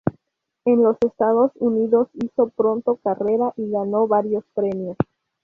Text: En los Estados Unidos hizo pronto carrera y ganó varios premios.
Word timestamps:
En 0.65 0.81
los 0.81 0.97
Estados 1.05 1.51
Unidos 1.59 2.07
hizo 2.15 2.49
pronto 2.49 2.95
carrera 3.03 3.53
y 3.55 3.69
ganó 3.69 4.07
varios 4.07 4.43
premios. 4.55 4.97